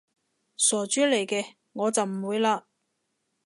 [0.57, 2.63] 傻豬嚟嘅，我就唔會嘞